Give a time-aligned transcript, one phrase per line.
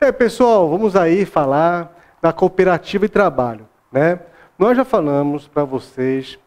[0.00, 3.68] É, pessoal, vamos aí falar da cooperativa de trabalho.
[3.92, 4.18] Né?
[4.58, 6.38] Nós já falamos para vocês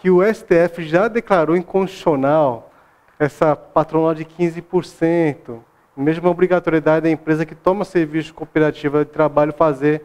[0.00, 2.72] que o STF já declarou inconstitucional
[3.18, 5.60] essa patronal de 15%,
[5.96, 10.04] mesmo a obrigatoriedade da empresa que toma serviço cooperativa de trabalho fazer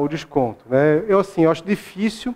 [0.00, 0.64] o desconto.
[0.68, 1.04] Né?
[1.08, 2.34] Eu, assim, eu acho difícil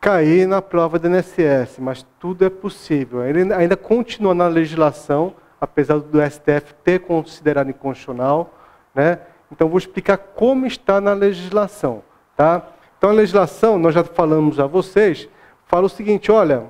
[0.00, 3.24] cair na prova do INSS, mas tudo é possível.
[3.24, 8.54] Ele ainda continua na legislação, apesar do STF ter considerado inconstitucional,
[8.94, 9.18] né?
[9.50, 12.02] Então vou explicar como está na legislação,
[12.36, 12.62] tá?
[12.96, 15.28] Então a legislação, nós já falamos a vocês,
[15.66, 16.66] fala o seguinte, olha,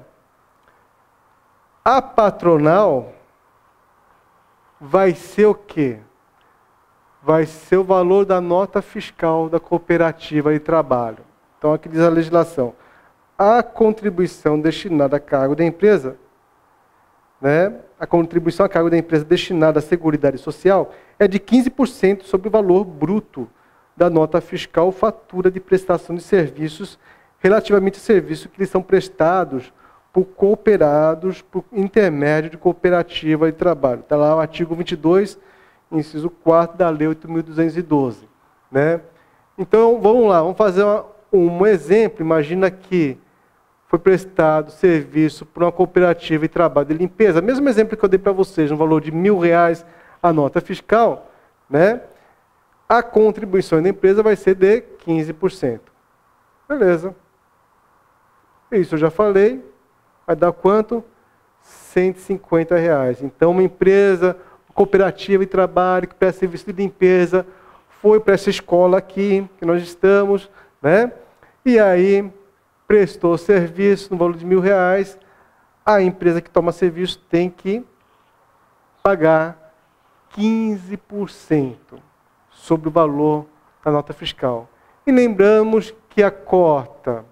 [1.84, 3.12] a patronal
[4.80, 5.98] vai ser o quê?
[7.28, 11.19] Vai ser o valor da nota fiscal da cooperativa de trabalho.
[11.59, 12.73] Então aqui diz a legislação,
[13.36, 16.16] a contribuição destinada a cargo da empresa
[17.38, 22.48] né, a contribuição a cargo da empresa destinada à Seguridade Social é de 15% sobre
[22.48, 23.47] o valor bruto
[23.94, 26.98] da nota fiscal fatura de prestação de serviços
[27.41, 29.70] relativamente a serviços que lhes são prestados
[30.14, 34.00] por cooperados por intermédio de cooperativa de trabalho.
[34.00, 35.38] Está lá o artigo 22,
[35.91, 38.17] inciso 4 da Lei 8.212.
[38.70, 39.00] Né?
[39.56, 42.20] Então, vamos lá, vamos fazer uma, um exemplo.
[42.20, 43.19] Imagina que
[43.86, 48.19] foi prestado serviço por uma cooperativa de trabalho de limpeza, mesmo exemplo que eu dei
[48.19, 49.84] para vocês, no valor de mil reais
[50.22, 51.31] a nota fiscal,
[51.70, 52.03] né?
[52.89, 55.81] a contribuição da empresa vai ser de 15%.
[56.69, 57.14] Beleza.
[58.72, 59.64] Isso eu já falei.
[60.27, 61.05] Vai dar quanto?
[61.62, 63.22] 150 reais.
[63.22, 64.36] Então, uma empresa,
[64.79, 67.45] cooperativa de trabalho que presta serviço de limpeza,
[68.01, 70.48] foi para essa escola aqui, que nós estamos,
[70.81, 71.12] né?
[71.65, 72.33] E aí
[72.87, 75.19] prestou serviço no valor de mil reais,
[75.84, 77.84] a empresa que toma serviço tem que
[79.03, 79.75] pagar
[80.37, 81.77] 15%
[82.53, 83.47] sobre o valor
[83.84, 84.69] da nota fiscal.
[85.05, 87.25] E lembramos que a cota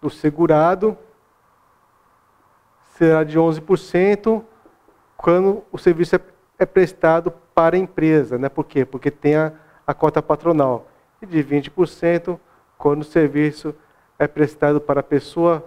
[0.00, 0.98] do segurado
[2.96, 4.42] será de 11%
[5.22, 6.20] quando o serviço é,
[6.58, 8.36] é, prestado para a empresa.
[8.36, 8.48] Né?
[8.48, 8.84] Por quê?
[8.84, 9.52] Porque tem a,
[9.86, 10.88] a cota patronal.
[11.22, 12.38] E de 20%
[12.76, 13.72] quando o serviço
[14.18, 15.64] é prestado para pessoa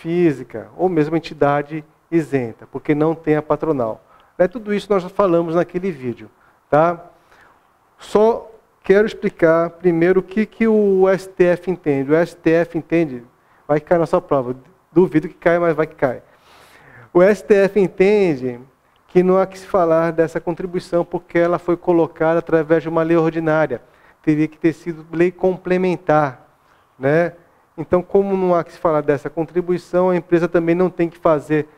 [0.00, 4.02] física ou mesmo entidade isenta, porque não tem a patronal.
[4.38, 6.30] É tudo isso nós já falamos naquele vídeo,
[6.70, 7.04] tá?
[7.98, 8.50] Só
[8.82, 12.10] quero explicar primeiro o que, que o STF entende.
[12.10, 13.22] O STF entende,
[13.68, 14.56] vai cair na sua prova,
[14.90, 16.22] duvido que caia, mas vai que cai.
[17.12, 18.60] O STF entende
[19.14, 23.04] que não há que se falar dessa contribuição porque ela foi colocada através de uma
[23.04, 23.80] lei ordinária.
[24.20, 26.48] Teria que ter sido lei complementar.
[26.98, 27.32] Né?
[27.78, 31.16] Então, como não há que se falar dessa contribuição, a empresa também não tem que
[31.16, 31.68] fazer,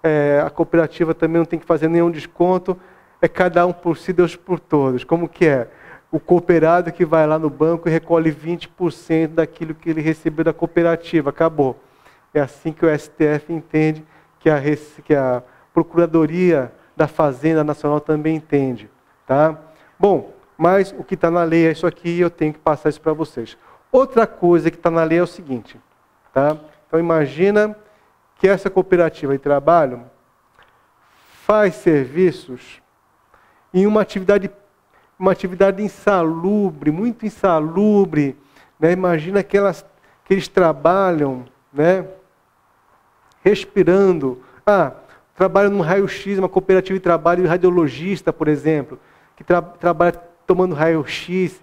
[0.00, 2.78] é, a cooperativa também não tem que fazer nenhum desconto,
[3.20, 5.02] é cada um por si, Deus por todos.
[5.02, 5.66] Como que é?
[6.08, 10.52] O cooperado que vai lá no banco e recolhe 20% daquilo que ele recebeu da
[10.52, 11.82] cooperativa, acabou.
[12.32, 14.04] É assim que o STF entende,
[14.38, 14.60] que a,
[15.04, 15.42] que a
[15.74, 18.88] Procuradoria da Fazenda Nacional também entende.
[19.26, 19.58] Tá?
[19.98, 22.88] Bom, mas o que está na lei é isso aqui e eu tenho que passar
[22.88, 23.58] isso para vocês.
[23.90, 25.78] Outra coisa que está na lei é o seguinte,
[26.32, 26.56] tá?
[26.86, 27.76] Então imagina
[28.38, 30.02] que essa cooperativa de trabalho
[31.44, 32.80] faz serviços
[33.72, 34.50] em uma atividade,
[35.18, 38.36] uma atividade insalubre, muito insalubre.
[38.78, 38.92] Né?
[38.92, 39.84] Imagina que, elas,
[40.24, 42.06] que eles trabalham né?
[43.42, 44.42] respirando.
[44.66, 44.92] Ah,
[45.34, 48.98] trabalham no raio-x, uma cooperativa de trabalho radiologista, por exemplo,
[49.36, 50.12] que tra trabalha
[50.46, 51.60] tomando raio-x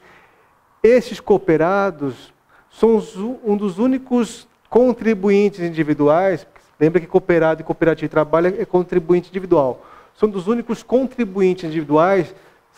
[0.83, 2.33] esses cooperados
[2.71, 3.01] são
[3.43, 6.47] um dos únicos contribuintes individuais.
[6.79, 9.85] Lembra que cooperado e cooperativa de trabalho é contribuinte individual.
[10.15, 12.33] São dos únicos contribuintes individuais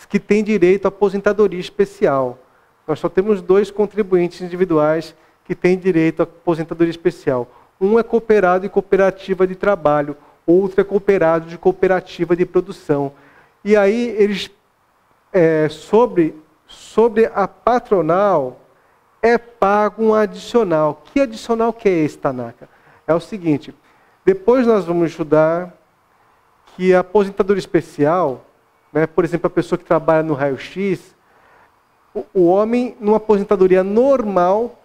[0.10, 2.38] que têm direito à aposentadoria especial.
[2.86, 5.16] Nós só temos dois contribuintes individuais
[5.46, 7.50] que têm direito à aposentadoria especial.
[7.80, 13.14] Um é cooperado e cooperativa de trabalho, outro é cooperado de cooperativa de produção.
[13.64, 14.52] E aí eles,
[15.32, 16.36] é, sobre
[16.74, 18.60] sobre a patronal
[19.22, 21.02] é pago um adicional.
[21.06, 22.68] Que adicional que é esse, Tanaka?
[23.08, 23.74] É o seguinte,
[24.26, 25.74] depois nós vamos estudar
[26.76, 28.46] que a aposentadoria especial,
[28.92, 31.16] né, por exemplo, a pessoa que trabalha no raio-x,
[32.14, 34.83] o, o homem, numa aposentadoria normal,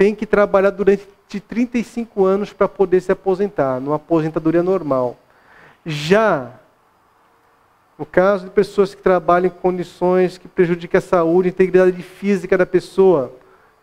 [0.00, 1.06] tem que trabalhar durante
[1.46, 5.14] 35 anos para poder se aposentar, numa aposentadoria normal.
[5.84, 6.52] Já
[7.98, 12.56] no caso de pessoas que trabalham em condições que prejudicam a saúde e integridade física
[12.56, 13.30] da pessoa,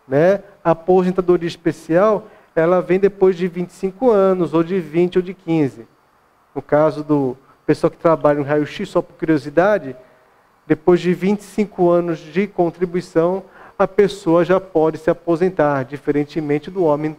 [0.08, 0.42] Né?
[0.64, 2.26] A aposentadoria especial,
[2.56, 5.86] ela vem depois de 25 anos, ou de 20 ou de 15.
[6.52, 9.94] No caso do pessoal que trabalha no raio-x, só por curiosidade,
[10.66, 13.44] depois de 25 anos de contribuição,
[13.78, 17.16] a pessoa já pode se aposentar, diferentemente do homem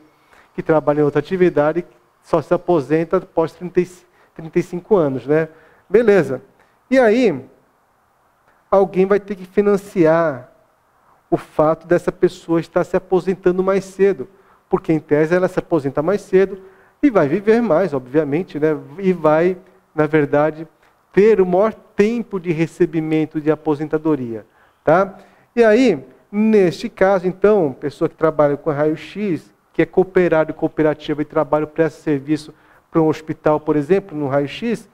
[0.53, 1.85] que trabalha em outra atividade,
[2.21, 5.47] só se aposenta após 35 anos, né?
[5.89, 6.41] Beleza.
[6.91, 7.45] E aí,
[8.69, 10.51] alguém vai ter que financiar
[11.31, 14.27] o fato dessa pessoa estar se aposentando mais cedo,
[14.67, 16.61] porque em tese ela se aposenta mais cedo
[17.01, 18.77] e vai viver mais, obviamente, né?
[18.97, 19.57] E vai,
[19.95, 20.67] na verdade,
[21.13, 24.45] ter o maior tempo de recebimento de aposentadoria,
[24.83, 25.17] tá?
[25.55, 31.25] E aí, Neste caso, então, pessoa que trabalha com raio-x, que é cooperado cooperativa e
[31.25, 32.53] trabalha presta serviço
[32.91, 34.87] para um hospital, por exemplo, no raio-x,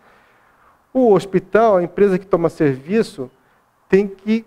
[0.94, 3.30] o hospital, a empresa que toma serviço,
[3.90, 4.46] tem que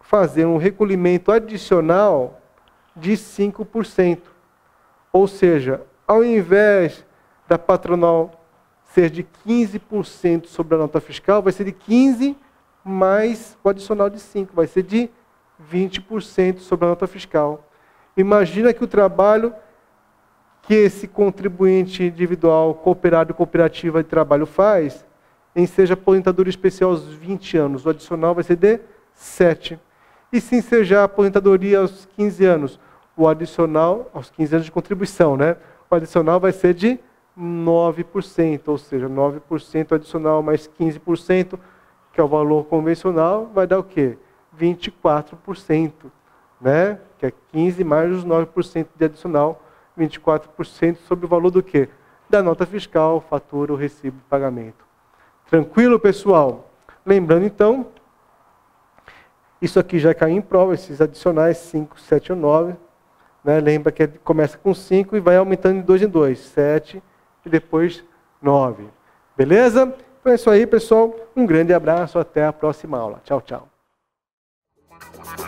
[0.00, 2.40] fazer um recolhimento adicional
[2.94, 4.20] de 5%.
[5.12, 7.04] Ou seja, ao invés
[7.48, 8.30] da patronal
[8.92, 12.36] ser de 15% sobre a nota fiscal, vai ser de 15
[12.84, 15.10] mais o adicional de 5, vai ser de
[15.72, 17.68] 20% sobre a nota fiscal.
[18.16, 19.54] Imagina que o trabalho
[20.62, 25.06] que esse contribuinte individual, cooperado e cooperativa de trabalho faz,
[25.54, 28.80] em seja aposentadoria especial aos 20 anos, o adicional vai ser de
[29.14, 29.78] 7.
[30.32, 32.80] E se ensejar aposentadoria aos 15 anos,
[33.16, 35.56] o adicional, aos 15 anos de contribuição, né?
[35.88, 36.98] O adicional vai ser de
[37.38, 41.58] 9%, ou seja, 9% adicional mais 15%,
[42.12, 44.18] que é o valor convencional, vai dar o quê?
[44.58, 45.92] 24%,
[46.60, 46.98] né?
[47.18, 49.62] que é 15 mais os 9% de adicional,
[49.98, 51.88] 24% sobre o valor do quê?
[52.28, 54.84] Da nota fiscal, fatura recibo de pagamento.
[55.48, 56.70] Tranquilo, pessoal?
[57.04, 57.86] Lembrando, então,
[59.60, 62.74] isso aqui já caiu em prova, esses adicionais 5, 7 ou 9.
[63.44, 63.60] Né?
[63.60, 66.38] Lembra que começa com 5 e vai aumentando de 2 em 2.
[66.38, 67.02] 7
[67.44, 68.04] e depois
[68.42, 68.88] 9.
[69.36, 69.94] Beleza?
[70.20, 71.14] Então é isso aí, pessoal.
[71.34, 72.18] Um grande abraço.
[72.18, 73.20] Até a próxima aula.
[73.24, 73.75] Tchau, tchau.
[74.98, 75.45] Bye.